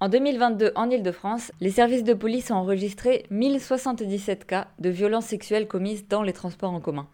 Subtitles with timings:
[0.00, 5.66] En 2022, en Ile-de-France, les services de police ont enregistré 1077 cas de violences sexuelles
[5.66, 7.08] commises dans les transports en commun.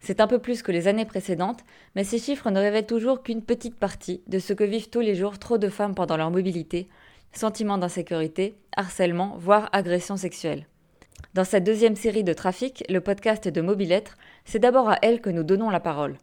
[0.00, 1.60] C'est un peu plus que les années précédentes,
[1.94, 5.14] mais ces chiffres ne révèlent toujours qu'une petite partie de ce que vivent tous les
[5.14, 6.88] jours trop de femmes pendant leur mobilité,
[7.32, 10.66] sentiment d'insécurité, harcèlement, voire agression sexuelle.
[11.34, 14.16] Dans cette deuxième série de Trafic, le podcast de Mobilettre,
[14.46, 16.16] c'est d'abord à elles que nous donnons la parole.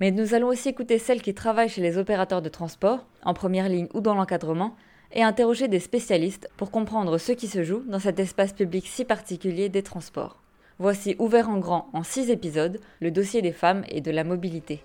[0.00, 3.68] Mais nous allons aussi écouter celles qui travaillent chez les opérateurs de transport, en première
[3.68, 4.74] ligne ou dans l'encadrement,
[5.12, 9.04] et interroger des spécialistes pour comprendre ce qui se joue dans cet espace public si
[9.04, 10.42] particulier des transports.
[10.78, 14.80] Voici ouvert en grand en six épisodes le dossier des femmes et de la mobilité.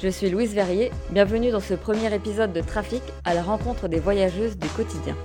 [0.00, 4.00] Je suis Louise Verrier, bienvenue dans ce premier épisode de Trafic à la rencontre des
[4.00, 5.16] voyageuses du quotidien.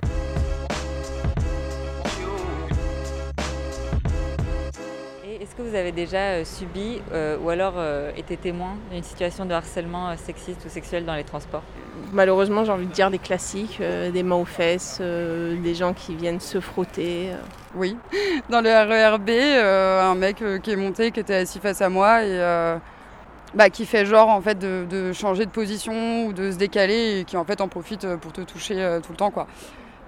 [5.54, 9.46] Est-ce que vous avez déjà euh, subi euh, ou alors euh, été témoin d'une situation
[9.46, 11.62] de harcèlement sexiste ou sexuel dans les transports?
[12.12, 16.40] Malheureusement, j'ai envie de dire des classiques, des mains aux fesses, des gens qui viennent
[16.40, 17.30] se frotter.
[17.76, 17.98] Oui,
[18.50, 22.38] dans le RERB, un mec qui est monté, qui était assis face à moi et
[23.56, 27.24] bah, qui fait genre en fait de, changer de position ou de se décaler et
[27.24, 29.48] qui en fait en profite pour te toucher tout le temps quoi.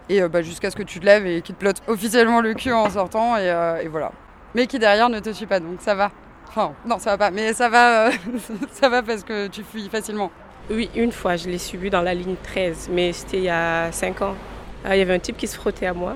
[0.09, 2.73] Et bah, jusqu'à ce que tu te lèves et qu'il te plotte officiellement le cul
[2.73, 4.11] en sortant et voilà
[4.55, 6.11] mais qui derrière ne te suit pas, donc ça va.
[6.47, 8.11] Enfin, non, ça va pas, mais ça va, euh,
[8.71, 10.31] ça va parce que tu fuis facilement.
[10.69, 13.91] Oui, une fois, je l'ai subi dans la ligne 13, mais c'était il y a
[13.91, 14.35] 5 ans.
[14.83, 16.15] Ah, il y avait un type qui se frottait à moi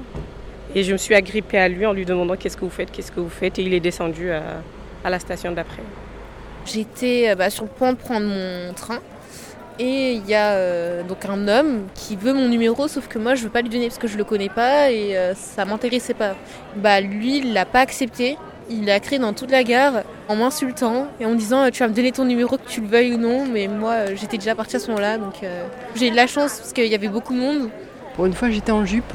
[0.75, 3.11] et je me suis agrippée à lui en lui demandant qu'est-ce que vous faites, qu'est-ce
[3.11, 4.43] que vous faites, et il est descendu à,
[5.03, 5.81] à la station d'après.
[6.65, 8.99] J'étais euh, bah, sur le point de prendre mon train
[9.79, 13.35] et il y a euh, donc un homme qui veut mon numéro, sauf que moi
[13.35, 16.13] je veux pas lui donner parce que je le connais pas et euh, ça m'intéressait
[16.13, 16.35] pas.
[16.75, 18.37] Bah lui, il l'a pas accepté.
[18.69, 21.89] Il l'a créé dans toute la gare en m'insultant et en me disant tu vas
[21.89, 23.45] me donner ton numéro que tu le veuilles ou non.
[23.51, 25.43] Mais moi euh, j'étais déjà partie à ce moment-là donc
[25.95, 27.69] j'ai eu de la chance parce qu'il y avait beaucoup de monde.
[28.15, 29.13] Pour une fois j'étais en jupe.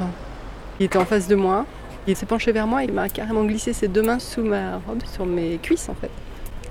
[0.79, 1.65] Il était en face de moi.
[2.07, 4.77] Il s'est penché vers moi et il m'a carrément glissé ses deux mains sous ma
[4.87, 6.11] robe, sur mes cuisses en fait.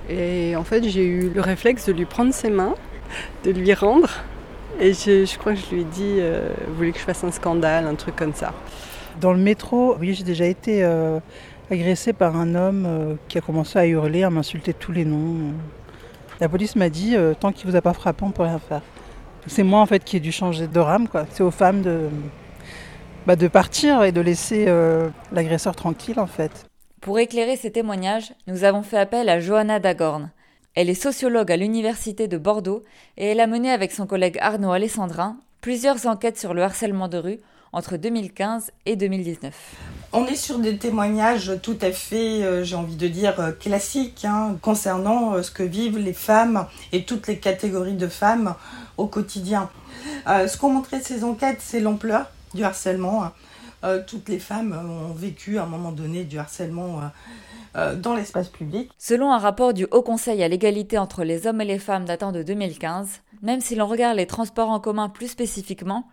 [0.09, 2.75] Et en fait j'ai eu le réflexe de lui prendre ses mains
[3.43, 4.09] de lui rendre.
[4.79, 7.31] Et je, crois que je lui ai dit, euh, vous voulez que je fasse un
[7.31, 8.53] scandale, un truc comme ça.
[9.21, 11.19] Dans le métro, oui, j'ai déjà été euh,
[11.71, 15.53] agressée par un homme euh, qui a commencé à hurler, à m'insulter tous les noms.
[16.39, 18.81] La police m'a dit, tant qu'il vous a pas frappé, on peut rien faire.
[19.47, 21.07] C'est moi qui ai dû changer de rame.
[21.07, 21.25] Quoi.
[21.31, 22.09] C'est aux femmes de,
[23.25, 24.65] bah, partir et de laisser
[25.31, 26.65] l'agresseur tranquille en fait.
[26.99, 30.29] Pour éclairer ces témoignages, nous avons fait appel à Johanna Dagorn,
[30.75, 32.83] elle est sociologue à l'Université de Bordeaux
[33.15, 37.17] et elle a mené avec son collègue Arnaud Alessandrin plusieurs enquêtes sur le harcèlement de
[37.17, 37.39] rue
[37.75, 39.53] entre 2015 et 2019.
[40.13, 44.25] On est sur des témoignages tout à fait, euh, j'ai envie de dire, euh, classiques
[44.25, 48.55] hein, concernant euh, ce que vivent les femmes et toutes les catégories de femmes
[48.97, 49.69] au quotidien.
[50.25, 53.31] ce qu'ont montré ces enquêtes, c'est l'ampleur du harcèlement.
[54.07, 57.01] toutes les femmes ont vécu à un moment donné du harcèlement
[57.75, 58.89] euh, dans l'espace public.
[58.97, 62.31] Selon un rapport du Haut Conseil à l'égalité entre les hommes et les femmes datant
[62.31, 66.07] de 2015, même si l'on regarde les transports en commun plus spécifiquement,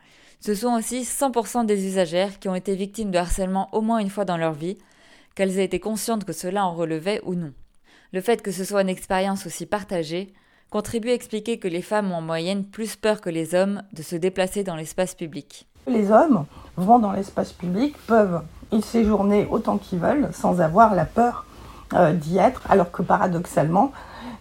[0.45, 4.11] ce sont aussi 100% des usagères qui ont été victimes de harcèlement au moins une
[4.11, 4.77] fois dans leur vie,
[5.37, 7.53] qu'elles aient été conscientes que cela en relevait ou non.
[8.13, 10.35] Le fait que ce soit une expérience aussi partagée
[10.69, 14.03] contribue à expliquer que les femmes ont en moyenne plus peur que les hommes de
[14.03, 15.69] se déplacer dans l'espace public.
[15.87, 16.45] Les hommes
[16.77, 18.43] vont dans l'espace public, peuvent
[18.73, 21.47] y séjourner autant qu'ils veulent sans avoir la peur
[21.95, 23.93] euh, d'y être, alors que paradoxalement,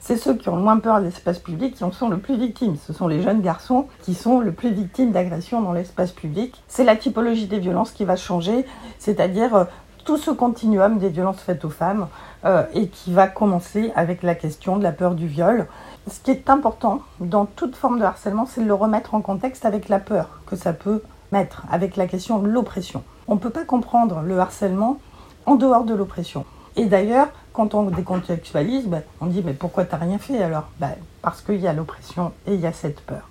[0.01, 2.35] c'est ceux qui ont le moins peur de l'espace public qui en sont le plus
[2.35, 2.75] victimes.
[2.75, 6.62] Ce sont les jeunes garçons qui sont le plus victimes d'agressions dans l'espace public.
[6.67, 8.66] C'est la typologie des violences qui va changer,
[8.97, 9.66] c'est-à-dire euh,
[10.03, 12.07] tout ce continuum des violences faites aux femmes
[12.45, 15.67] euh, et qui va commencer avec la question de la peur du viol.
[16.09, 19.66] Ce qui est important dans toute forme de harcèlement, c'est de le remettre en contexte
[19.66, 23.03] avec la peur que ça peut mettre, avec la question de l'oppression.
[23.28, 24.97] On ne peut pas comprendre le harcèlement
[25.45, 26.44] en dehors de l'oppression.
[26.75, 30.69] Et d'ailleurs, quand on décontextualise, ben, on dit mais pourquoi t'as rien fait alors?
[30.79, 33.29] Ben, Parce qu'il y a l'oppression et il y a cette peur.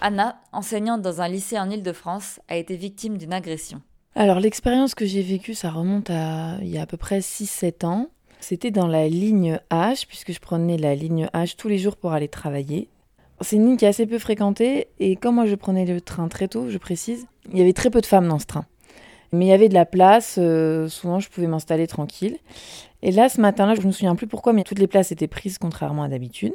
[0.00, 3.80] Anna, enseignante dans un lycée en Ile-de-France, a été victime d'une agression.
[4.14, 7.84] Alors l'expérience que j'ai vécue, ça remonte à il y a à peu près 6-7
[7.84, 8.08] ans.
[8.40, 12.12] C'était dans la ligne H, puisque je prenais la ligne H tous les jours pour
[12.12, 12.88] aller travailler.
[13.40, 16.28] C'est une ligne qui est assez peu fréquentée, et quand moi je prenais le train
[16.28, 18.66] très tôt, je précise, il y avait très peu de femmes dans ce train.
[19.34, 22.38] Mais il y avait de la place, euh, souvent je pouvais m'installer tranquille.
[23.02, 25.58] Et là, ce matin-là, je me souviens plus pourquoi, mais toutes les places étaient prises
[25.58, 26.54] contrairement à d'habitude.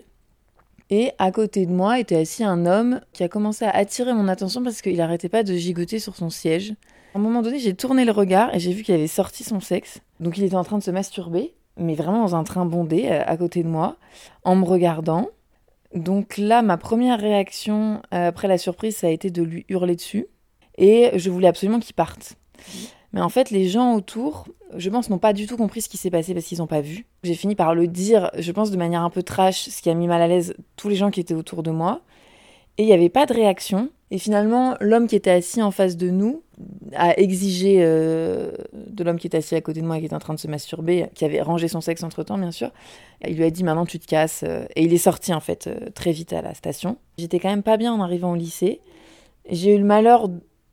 [0.89, 4.27] Et à côté de moi était assis un homme qui a commencé à attirer mon
[4.27, 6.73] attention parce qu'il n'arrêtait pas de gigoter sur son siège.
[7.13, 9.59] À un moment donné, j'ai tourné le regard et j'ai vu qu'il avait sorti son
[9.59, 9.99] sexe.
[10.19, 13.21] Donc il était en train de se masturber, mais vraiment dans un train bondé euh,
[13.25, 13.97] à côté de moi,
[14.43, 15.29] en me regardant.
[15.93, 19.95] Donc là, ma première réaction euh, après la surprise, ça a été de lui hurler
[19.95, 20.25] dessus.
[20.77, 22.38] et je voulais absolument qu'ils partent.
[23.13, 24.47] Mais en fait, les gens autour,
[24.77, 26.81] je pense, n'ont pas du tout compris ce qui s'est passé parce qu'ils n'ont pas
[26.81, 27.06] vu.
[27.23, 29.94] J'ai fini par le dire, je pense, de manière un peu trash, ce qui a
[29.94, 32.01] mis mal à l'aise tous les gens qui étaient autour de moi.
[32.77, 33.89] Et il n'y avait pas de réaction.
[34.11, 36.44] Et finalement, l'homme qui était assis en face de nous
[36.95, 40.19] a exigé euh, de l'homme qui était assis à côté de moi, qui était en
[40.19, 42.71] train de se masturber, qui avait rangé son sexe entre temps, bien sûr.
[43.27, 44.44] Il lui a dit maintenant tu te casses.
[44.44, 46.97] Et il est sorti en fait euh, très vite à la station.
[47.17, 48.81] J'étais quand même pas bien en arrivant au lycée.
[49.50, 50.29] J'ai eu le malheur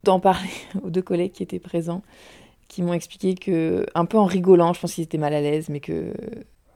[0.06, 0.48] d'en parler
[0.82, 2.02] aux deux collègues qui étaient présents,
[2.68, 5.68] qui m'ont expliqué que, un peu en rigolant, je pense qu'ils étaient mal à l'aise,
[5.68, 6.12] mais que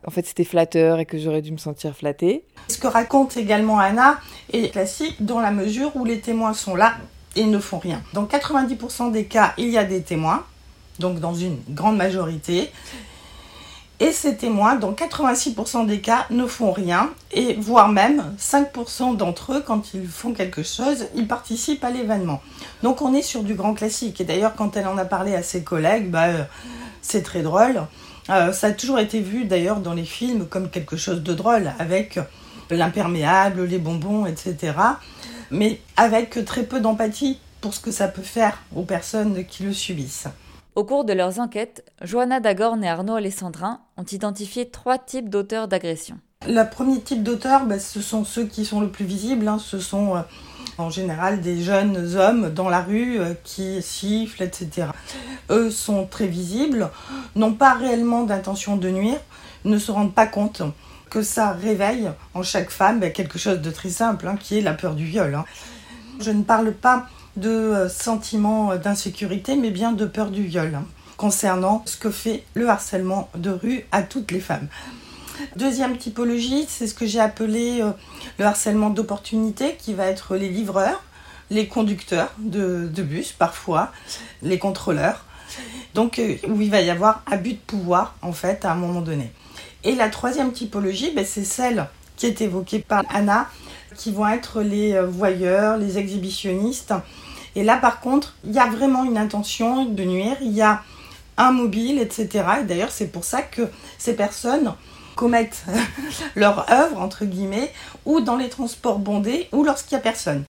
[0.07, 2.45] en fait c'était flatteur et que j'aurais dû me sentir flattée.
[2.69, 4.19] Ce que raconte également Anna
[4.53, 6.95] est classique dans la mesure où les témoins sont là
[7.37, 8.03] et ne font rien.
[8.13, 10.45] Dans 90% des cas, il y a des témoins,
[10.99, 12.71] donc dans une grande majorité.
[14.03, 19.53] Et ces témoins, dans 86% des cas, ne font rien, et voire même 5% d'entre
[19.53, 22.41] eux, quand ils font quelque chose, ils participent à l'événement.
[22.83, 24.19] Donc on est sur du grand classique.
[24.23, 26.45] Et d'ailleurs, quand elle en a parlé à ses collègues, bah, euh,
[27.03, 27.83] c'est très drôle.
[28.31, 31.71] Euh, ça a toujours été vu d'ailleurs dans les films comme quelque chose de drôle,
[31.79, 32.19] avec
[32.71, 34.73] l'imperméable, les bonbons, etc.
[35.51, 39.75] Mais avec très peu d'empathie pour ce que ça peut faire aux personnes qui le
[39.75, 40.29] subissent.
[40.77, 45.67] Au cours de leurs enquêtes, Johanna Dagorn et Arnaud Alessandrin ont identifié trois types d'auteurs
[45.67, 46.19] d'agression.
[46.47, 49.49] Le premier type d'auteurs, ben, ce sont ceux qui sont le plus visibles.
[49.49, 49.59] Hein.
[49.59, 50.21] Ce sont euh,
[50.79, 54.89] en général des jeunes hommes dans la rue euh, qui sifflent, etc.
[55.51, 56.89] Eux sont très visibles,
[57.35, 59.19] n'ont pas réellement d'intention de nuire,
[59.65, 60.63] ne se rendent pas compte
[61.11, 64.63] que ça réveille en chaque femme ben, quelque chose de très simple, hein, qui est
[64.63, 65.35] la peur du viol.
[65.35, 65.45] Hein.
[66.21, 70.85] Je ne parle pas de euh, sentiments d'insécurité, mais bien de peur du viol, hein,
[71.17, 74.69] concernant ce que fait le harcèlement de rue à toutes les femmes.
[75.57, 77.93] Deuxième typologie, c'est ce que j'ai appelé euh,
[78.39, 81.03] le harcèlement d'opportunité, qui va être les livreurs,
[81.51, 83.93] les conducteurs de, bus parfois,
[84.43, 85.25] les contrôleurs.
[85.95, 89.01] Donc euh, où il va y avoir abus de pouvoir en fait à un moment
[89.01, 89.33] donné.
[89.83, 91.87] Et la troisième typologie, ben, c'est celle
[92.17, 93.49] qui est évoquée par Anna,
[94.01, 96.95] qui vont être les voyeurs, les exhibitionnistes.
[97.55, 100.83] Et là, par contre, il y a vraiment une intention de nuire, il y a
[101.37, 102.45] un mobile, etc.
[102.63, 103.69] Et d'ailleurs, c'est pour ça que
[103.99, 104.73] ces personnes
[105.17, 105.67] commettent
[106.35, 107.71] leur œuvre, entre guillemets,
[108.07, 110.45] ou dans les transports bondés, ou lorsqu'il n'y a personne.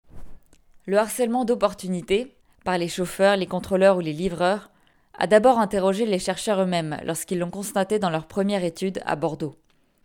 [0.86, 4.70] Le harcèlement d'opportunité, par les chauffeurs, les contrôleurs ou les livreurs,
[5.18, 9.56] a d'abord interrogé les chercheurs eux-mêmes lorsqu'ils l'ont constaté dans leur première étude à Bordeaux.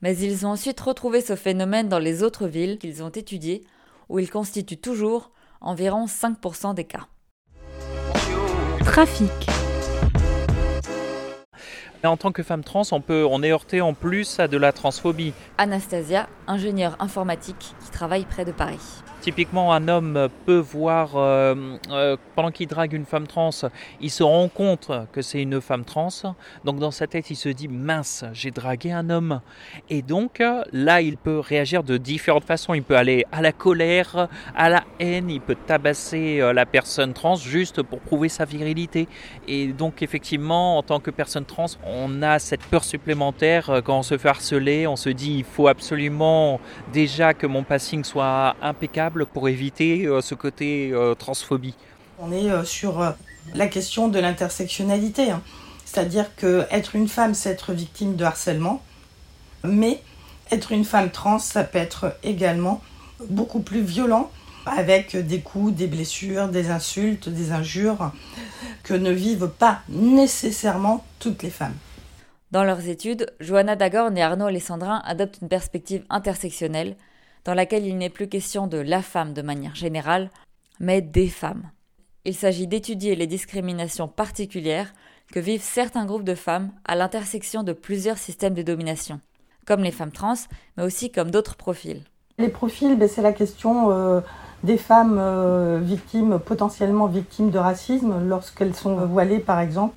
[0.05, 3.63] Mais ils ont ensuite retrouvé ce phénomène dans les autres villes qu'ils ont étudiées,
[4.07, 5.31] où il constitue toujours
[5.61, 7.07] environ 5% des cas.
[8.81, 9.31] Trafic.
[12.05, 14.71] En tant que femme trans, on, peut, on est heurté en plus à de la
[14.71, 15.33] transphobie.
[15.57, 18.79] Anastasia, ingénieure informatique qui travaille près de Paris.
[19.21, 21.55] Typiquement, un homme peut voir, euh,
[21.89, 23.49] euh, pendant qu'il drague une femme trans,
[23.99, 26.09] il se rend compte que c'est une femme trans.
[26.63, 29.41] Donc dans sa tête, il se dit, mince, j'ai dragué un homme.
[29.89, 32.75] Et donc là, il peut réagir de différentes façons.
[32.75, 37.13] Il peut aller à la colère, à la haine, il peut tabasser euh, la personne
[37.13, 39.07] trans juste pour prouver sa virilité.
[39.47, 44.03] Et donc effectivement, en tant que personne trans, on a cette peur supplémentaire quand on
[44.03, 44.87] se fait harceler.
[44.87, 46.59] On se dit, il faut absolument
[46.93, 51.75] déjà que mon passing soit impeccable pour éviter euh, ce côté euh, transphobie
[52.19, 53.13] On est euh, sur
[53.53, 55.31] la question de l'intersectionnalité.
[55.31, 55.41] Hein.
[55.85, 58.81] C'est-à-dire que être une femme, c'est être victime de harcèlement,
[59.63, 60.01] mais
[60.51, 62.81] être une femme trans, ça peut être également
[63.29, 64.31] beaucoup plus violent,
[64.65, 68.11] avec des coups, des blessures, des insultes, des injures,
[68.85, 71.75] que ne vivent pas nécessairement toutes les femmes.
[72.51, 76.95] Dans leurs études, Johanna Dagorn et Arnaud Alessandrin adoptent une perspective intersectionnelle
[77.43, 80.29] dans laquelle il n'est plus question de la femme de manière générale,
[80.79, 81.69] mais des femmes.
[82.25, 84.93] Il s'agit d'étudier les discriminations particulières
[85.33, 89.19] que vivent certains groupes de femmes à l'intersection de plusieurs systèmes de domination,
[89.65, 90.35] comme les femmes trans,
[90.77, 92.03] mais aussi comme d'autres profils.
[92.37, 94.21] Les profils, ben, c'est la question euh,
[94.63, 99.95] des femmes euh, victimes, potentiellement victimes de racisme, lorsqu'elles sont voilées par exemple.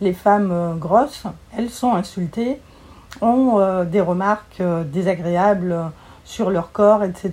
[0.00, 1.24] Les femmes euh, grosses,
[1.56, 2.60] elles sont insultées,
[3.20, 5.90] ont des remarques désagréables
[6.24, 7.32] sur leur corps, etc.,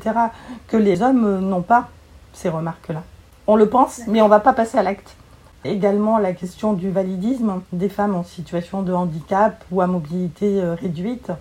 [0.67, 1.89] que les hommes n'ont pas
[2.33, 3.03] ces remarques-là.
[3.47, 5.15] On le pense, mais on ne va pas passer à l'acte.
[5.65, 10.75] Également la question du validisme des femmes en situation de handicap ou à mobilité euh,
[10.75, 11.31] réduite.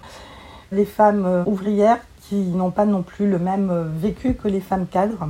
[0.72, 4.60] Les femmes euh, ouvrières qui n'ont pas non plus le même euh, vécu que les
[4.60, 5.28] femmes cadres.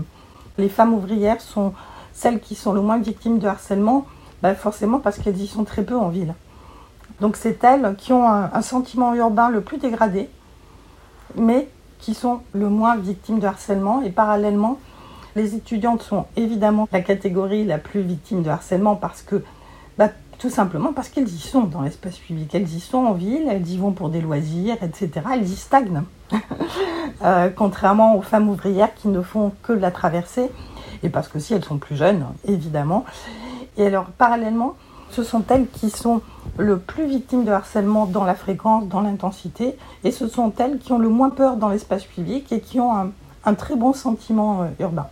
[0.59, 1.73] Les femmes ouvrières sont
[2.13, 4.07] celles qui sont le moins victimes de harcèlement,
[4.43, 6.35] bah, forcément parce qu'elles y sont très peu en ville.
[7.21, 10.29] Donc c'est elles qui ont un sentiment urbain le plus dégradé,
[11.37, 14.03] mais qui sont le moins victimes de harcèlement.
[14.03, 14.79] Et parallèlement,
[15.37, 19.43] Les étudiantes sont évidemment la catégorie la plus victime de harcèlement parce que,
[19.99, 22.55] bah, tout simplement parce qu'elles y sont dans l'espace public.
[22.55, 25.11] Elles y sont en ville, elles y vont pour des loisirs, etc.
[25.33, 26.03] Elles y stagnent.
[27.23, 30.51] Euh, contrairement aux femmes ouvrières qui ne font que la traverser.
[31.03, 33.07] Et parce que si elles sont plus jeunes, évidemment.
[33.79, 34.75] Et alors, parallèlement,
[35.11, 36.23] ce sont elles qui sont
[36.59, 40.93] le plus victimes de harcèlement dans la fréquence, dans l'intensité, et ce sont elles qui
[40.93, 43.13] ont le moins peur dans l'espace public et qui ont
[43.45, 45.07] un, très bon sentiment euh, urbain.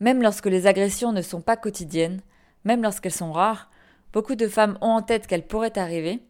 [0.00, 2.20] Même lorsque les agressions ne sont pas quotidiennes,
[2.64, 3.68] même lorsqu'elles sont rares,
[4.12, 6.22] beaucoup de femmes ont en tête qu'elles pourraient arriver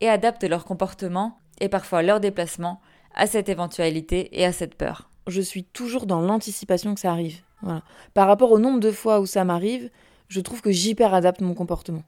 [0.00, 2.80] et adaptent leur comportement et parfois leur déplacement
[3.14, 5.10] à cette éventualité et à cette peur.
[5.26, 7.42] Je suis toujours dans l'anticipation que ça arrive.
[8.14, 9.90] Par rapport au nombre de fois où ça m'arrive,
[10.28, 12.04] je trouve que j'hyper adapte mon comportement.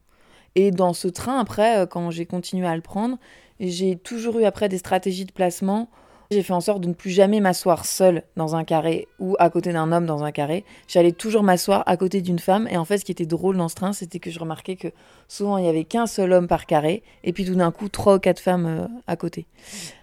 [0.54, 3.19] Et dans ce train, après, euh, quand j'ai continué à le prendre,
[3.61, 5.90] j'ai toujours eu après des stratégies de placement.
[6.33, 9.51] J'ai fait en sorte de ne plus jamais m'asseoir seule dans un carré ou à
[9.51, 10.65] côté d'un homme dans un carré.
[10.87, 12.69] J'allais toujours m'asseoir à côté d'une femme.
[12.71, 14.87] Et en fait, ce qui était drôle dans ce train, c'était que je remarquais que
[15.27, 18.15] souvent il y avait qu'un seul homme par carré, et puis tout d'un coup trois
[18.15, 19.47] ou quatre femmes euh, à côté.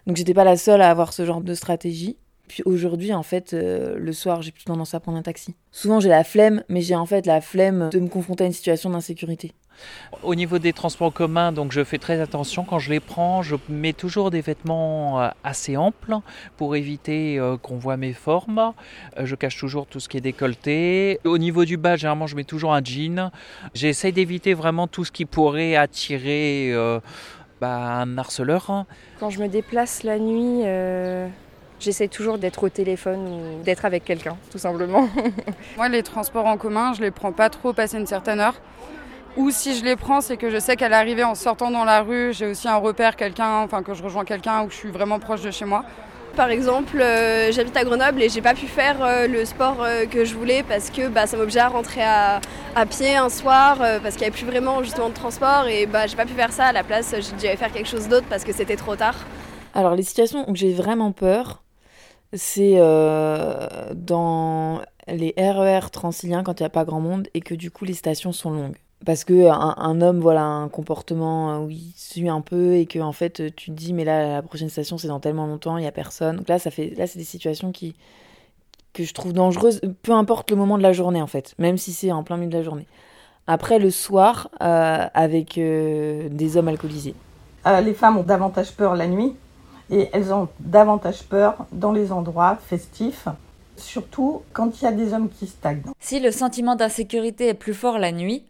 [0.06, 2.18] Donc j'étais pas la seule à avoir ce genre de stratégie.
[2.50, 5.56] Puis aujourd'hui, en fait, euh, le soir, j'ai plus tendance à prendre un taxi.
[5.72, 8.54] Souvent, j'ai la flemme, mais j'ai en fait la flemme de me confronter à une
[8.54, 9.54] situation d'insécurité.
[10.24, 13.42] Au niveau des transports communs, donc je fais très attention quand je les prends.
[13.42, 16.16] Je mets toujours des vêtements euh, assez amples
[16.58, 18.74] pour éviter euh, qu'on voit mes formes.
[19.22, 21.20] Je cache toujours tout ce qui est décolleté.
[21.24, 23.32] Au niveau du bas, généralement, je mets toujours un jean.
[23.74, 26.74] J'essaye d'éviter vraiment tout ce qui pourrait attirer
[27.62, 28.86] bah, un harceleur.
[29.20, 30.64] Quand je me déplace la nuit,
[31.80, 35.08] J'essaie toujours d'être au téléphone ou d'être avec quelqu'un, tout simplement.
[35.78, 38.56] Moi, les transports en commun, je les prends pas trop passer une certaine heure.
[39.38, 42.01] Ou si je les prends, c'est que je sais qu'à l'arrivée, en sortant dans la
[42.01, 44.91] rue, j'ai aussi un repère, quelqu'un, enfin que je rejoins quelqu'un ou que je suis
[44.91, 45.86] vraiment proche de chez moi.
[46.36, 50.06] Par exemple, euh, j'habite à Grenoble et j'ai pas pu faire euh, le sport euh,
[50.06, 52.41] que je voulais parce que bah, ça m'obligeait à rentrer à,
[52.89, 56.15] pied un soir parce qu'il n'y avait plus vraiment justement de transport et bah, j'ai
[56.15, 56.65] pas pu faire ça.
[56.65, 59.15] À la place, j'ai dû aller faire quelque chose d'autre parce que c'était trop tard.
[59.74, 61.63] Alors les situations où j'ai vraiment peur,
[62.34, 67.53] c'est euh, dans les RER transiliens quand il n'y a pas grand monde et que
[67.53, 68.77] du coup les stations sont longues.
[69.06, 73.12] Parce que un, homme voilà un comportement où il suit un peu et que en
[73.12, 75.88] fait tu te dis mais là la prochaine station c'est dans tellement longtemps il y
[75.88, 76.38] a personne.
[76.38, 77.96] Donc là ça fait là c'est des situations qui
[78.94, 81.94] que je trouve dangereuses peu importe le moment de la journée en fait même si
[81.94, 82.88] c'est en plein milieu de la journée.
[83.46, 87.16] Après le soir euh, avec euh, des hommes alcoolisés.
[87.84, 89.36] Les femmes ont davantage peur la nuit
[89.89, 93.27] et elles ont davantage peur dans les endroits festifs,
[93.75, 95.84] surtout quand il y a des hommes qui stagnent.
[96.00, 98.44] Si le sentiment d'insécurité est plus fort la nuit,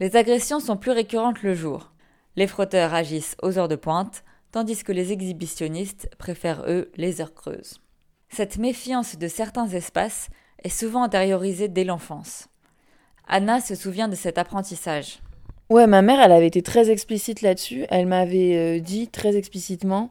[0.00, 1.92] les agressions sont plus récurrentes le jour.
[2.36, 7.34] Les frotteurs agissent aux heures de pointe, tandis que les exhibitionnistes préfèrent eux les heures
[7.34, 7.80] creuses.
[8.28, 10.28] Cette méfiance de certains espaces
[10.62, 12.48] est souvent intériorisée dès l'enfance.
[13.28, 15.20] Anna se souvient de cet apprentissage.
[15.70, 17.86] Ouais, ma mère, elle avait été très explicite là-dessus.
[17.88, 20.10] Elle m'avait euh, dit très explicitement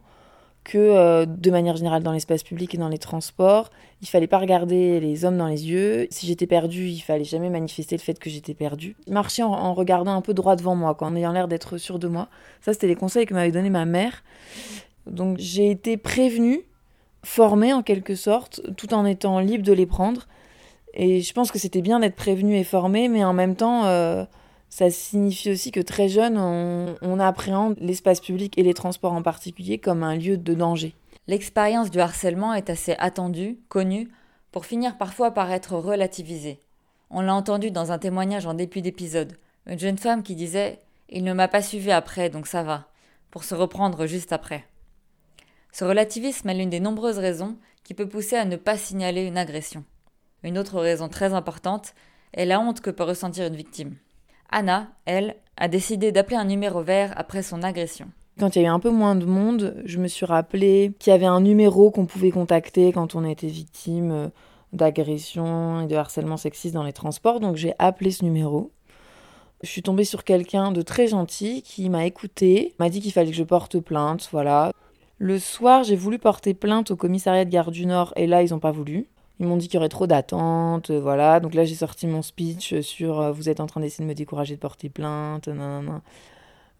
[0.64, 4.38] que euh, de manière générale dans l'espace public et dans les transports, il fallait pas
[4.38, 6.08] regarder les hommes dans les yeux.
[6.10, 8.96] Si j'étais perdue, il fallait jamais manifester le fait que j'étais perdue.
[9.06, 12.28] Marcher en, regardant un peu droit devant moi, en ayant l'air d'être sûr de moi.
[12.62, 14.24] Ça, c'était les conseils que m'avait donné ma mère.
[15.06, 16.62] Donc j'ai été prévenue,
[17.22, 20.26] formée en quelque sorte, tout en étant libre de les prendre.
[20.94, 23.84] Et je pense que c'était bien d'être prévenue et formée, mais en même temps...
[23.84, 24.24] Euh,
[24.74, 29.78] ça signifie aussi que très jeune, on, appréhende l'espace public et les transports en particulier
[29.78, 30.96] comme un lieu de danger.
[31.28, 34.10] L'expérience du harcèlement est assez attendue, connue,
[34.50, 36.58] pour finir parfois par être relativisée.
[37.08, 39.34] On l'a entendu dans un témoignage en début d'épisode.
[39.68, 42.88] Une jeune femme qui disait Il ne m'a pas suivi après, donc ça va,
[43.30, 44.64] pour se reprendre juste après.
[45.70, 49.38] Ce relativisme est l'une des nombreuses raisons qui peut pousser à ne pas signaler une
[49.38, 49.84] agression.
[50.42, 51.94] Une autre raison très importante
[52.32, 53.94] est la honte que peut ressentir une victime.
[54.50, 58.06] Anna, elle, a décidé d'appeler un numéro vert après son agression.
[58.38, 61.12] Quand il y a eu un peu moins de monde, je me suis rappelé qu'il
[61.12, 64.28] y avait un numéro qu'on pouvait contacter quand on était victime euh,
[64.72, 68.72] d'agression et de harcèlement sexiste dans les transports, donc j'ai appelé ce numéro.
[69.62, 73.30] Je suis tombée sur quelqu'un de très gentil qui m'a écouté, m'a dit qu'il fallait
[73.30, 74.72] que je porte plainte, voilà.
[75.18, 78.50] Le soir, j'ai voulu porter plainte au commissariat de Gare du Nord et là, ils
[78.50, 79.06] n'ont pas voulu.
[79.40, 81.40] Ils m'ont dit qu'il y aurait trop d'attentes, euh, voilà.
[81.40, 84.14] Donc là, j'ai sorti mon speech sur euh, vous êtes en train d'essayer de me
[84.14, 86.00] décourager de porter plainte, nan,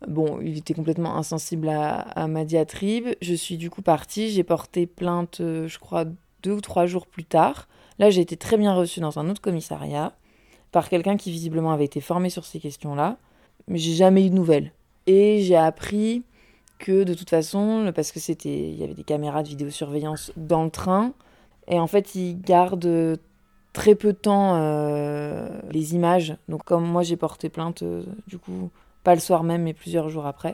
[0.07, 3.09] Bon, il était complètement insensible à, ma diatribe.
[3.23, 6.05] Je suis du coup partie, j'ai porté plainte, euh, je crois,
[6.43, 7.69] deux ou trois jours plus tard.
[7.99, 10.13] Là, j'ai été très bien reçue dans un autre commissariat
[10.73, 13.17] par quelqu'un qui visiblement avait été formé sur ces questions-là.
[13.69, 14.73] Mais j'ai jamais eu de nouvelles.
[15.07, 16.23] Et j'ai appris
[16.79, 20.65] que de toute façon, parce que c'était, il y avait des caméras de vidéosurveillance dans
[20.65, 21.13] le train,
[21.69, 23.19] et en fait, ils gardent
[23.75, 26.37] très peu de temps euh, les images.
[26.49, 28.71] Donc comme moi j'ai porté plainte, euh, du coup,
[29.03, 30.53] pas le soir même, mais plusieurs jours après,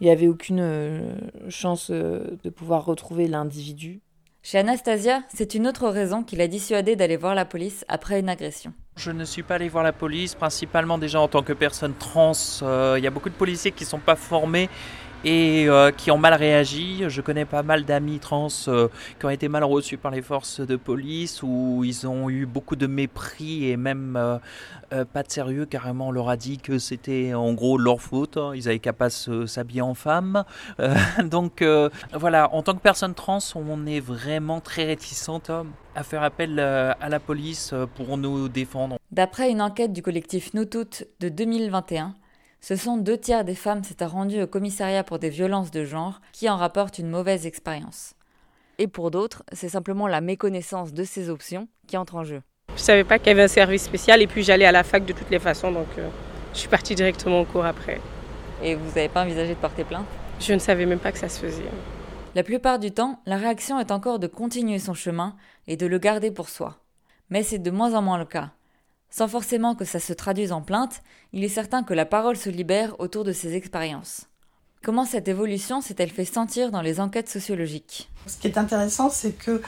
[0.00, 1.14] il n'y avait aucune euh,
[1.48, 4.00] chance de pouvoir retrouver l'individu.
[4.44, 8.28] Chez Anastasia, c'est une autre raison qui l'a dissuadé d'aller voir la police après une
[8.28, 8.72] agression.
[8.96, 12.32] Je ne suis pas allé voir la police, principalement déjà en tant que personne trans.
[12.60, 14.68] Il y a beaucoup de policiers qui ne sont pas formés
[15.24, 17.04] et euh, qui ont mal réagi.
[17.08, 18.88] Je connais pas mal d'amis trans euh,
[19.18, 22.76] qui ont été mal reçus par les forces de police, où ils ont eu beaucoup
[22.76, 25.66] de mépris et même euh, pas de sérieux.
[25.66, 28.36] Carrément, on leur a dit que c'était en gros leur faute.
[28.36, 28.52] Hein.
[28.54, 30.44] Ils avaient qu'à pas s'habiller en femme.
[31.24, 31.64] donc
[32.12, 36.58] voilà, en tant que personne trans, on est vraiment très réticente hein, à faire appel
[36.58, 38.96] à la police pour nous défendre.
[39.10, 42.14] D'après une enquête du collectif Nous Toutes de 2021,
[42.62, 46.20] ce sont deux tiers des femmes s'étant rendues au commissariat pour des violences de genre
[46.32, 48.14] qui en rapportent une mauvaise expérience.
[48.78, 52.40] Et pour d'autres, c'est simplement la méconnaissance de ces options qui entre en jeu.
[52.76, 55.04] Je savais pas qu'il y avait un service spécial et puis j'allais à la fac
[55.04, 56.08] de toutes les façons, donc euh,
[56.54, 58.00] je suis partie directement au cours après.
[58.62, 60.06] Et vous n'avez pas envisagé de porter plainte?
[60.38, 61.64] Je ne savais même pas que ça se faisait.
[62.36, 65.34] La plupart du temps, la réaction est encore de continuer son chemin
[65.66, 66.76] et de le garder pour soi.
[67.28, 68.52] Mais c'est de moins en moins le cas.
[69.14, 71.02] Sans forcément que ça se traduise en plainte,
[71.34, 74.22] il est certain que la parole se libère autour de ces expériences.
[74.82, 78.08] Comment cette évolution s'est-elle fait sentir dans les enquêtes sociologiques?
[78.26, 79.60] Ce qui est intéressant, c'est que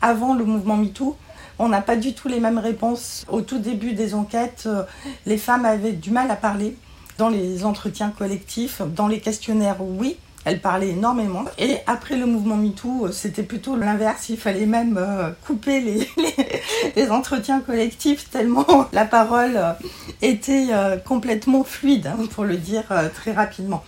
[0.00, 1.16] avant le mouvement MeToo,
[1.58, 3.26] on n'a pas du tout les mêmes réponses.
[3.28, 4.84] Au tout début des enquêtes, euh,
[5.26, 6.76] les femmes avaient du mal à parler.
[7.18, 11.44] Dans les entretiens collectifs, dans les questionnaires, oui, elle parlait énormément.
[11.58, 14.28] Et après le mouvement MeToo, euh, c'était plutôt l'inverse.
[14.28, 19.72] Il fallait même euh, couper les, entretiens collectifs tellement la parole euh,
[20.20, 20.68] était
[21.04, 22.84] complètement fluide, hein, pour le dire
[23.14, 23.84] très rapidement.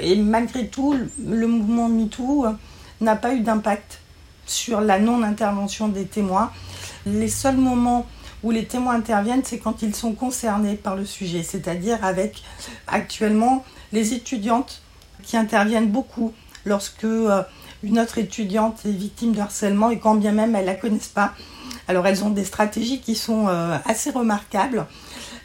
[0.00, 2.46] Et malgré tout, le mouvement MeToo
[3.00, 4.00] n'a pas eu d'impact
[4.46, 6.50] sur la non-intervention des témoins.
[7.06, 8.06] Les seuls moments
[8.42, 12.42] où les témoins interviennent, c'est quand ils sont concernés par le sujet, c'est-à-dire avec
[12.86, 14.82] actuellement les étudiantes
[15.22, 16.32] qui interviennent beaucoup
[16.64, 17.42] lorsque euh,
[17.82, 21.08] une autre étudiante est victime de harcèlement et quand bien même elles ne la connaissent
[21.08, 21.32] pas.
[21.86, 24.86] Alors elles ont des stratégies qui sont euh, assez remarquables.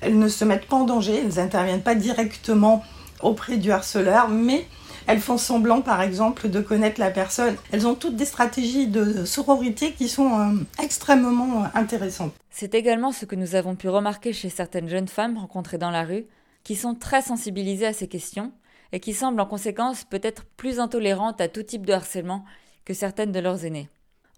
[0.01, 2.83] Elles ne se mettent pas en danger, elles n'interviennent pas directement
[3.21, 4.67] auprès du harceleur, mais
[5.07, 7.55] elles font semblant, par exemple, de connaître la personne.
[7.71, 12.33] Elles ont toutes des stratégies de sororité qui sont euh, extrêmement intéressantes.
[12.49, 16.03] C'est également ce que nous avons pu remarquer chez certaines jeunes femmes rencontrées dans la
[16.03, 16.25] rue,
[16.63, 18.51] qui sont très sensibilisées à ces questions
[18.93, 22.45] et qui semblent en conséquence peut-être plus intolérantes à tout type de harcèlement
[22.85, 23.89] que certaines de leurs aînés.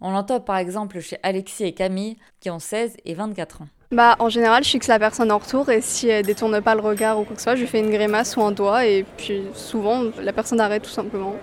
[0.01, 3.67] On l'entend par exemple chez Alexis et Camille qui ont 16 et 24 ans.
[3.91, 6.81] Bah, en général, je fixe la personne en retour et si elle détourne pas le
[6.81, 9.43] regard ou quoi que ce soit, je fais une grimace ou un doigt et puis
[9.53, 11.35] souvent la personne arrête tout simplement.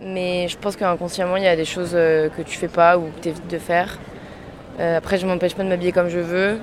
[0.00, 3.06] Mais je pense qu'inconsciemment, il y a des choses euh, que tu fais pas ou
[3.06, 3.98] que tu évites de faire.
[4.78, 6.58] Euh, après, je m'empêche pas de m'habiller comme je veux,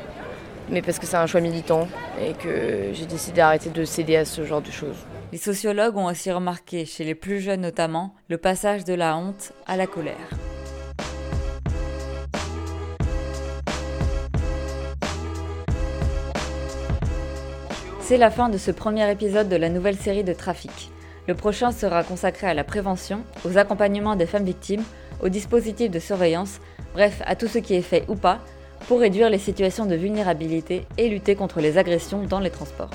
[0.70, 1.88] mais parce que c'est un choix militant
[2.22, 4.98] et que j'ai décidé d'arrêter de céder à ce genre de choses.
[5.32, 9.54] Les sociologues ont aussi remarqué, chez les plus jeunes notamment, le passage de la honte
[9.68, 10.30] à la colère.
[18.00, 20.92] C'est la fin de ce premier épisode de la nouvelle série de Trafic.
[21.28, 24.84] Le prochain sera consacré à la prévention, aux accompagnements des femmes victimes,
[25.24, 26.60] aux dispositifs de surveillance,
[26.94, 28.40] bref, à tout ce qui est fait ou pas,
[28.88, 32.92] pour réduire les situations de vulnérabilité et lutter contre les agressions dans les transports.